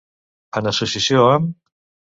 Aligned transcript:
En 0.61 0.71
associació 0.71 1.29
amb. 1.37 1.57